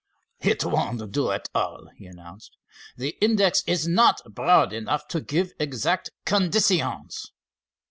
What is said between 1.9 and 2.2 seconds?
he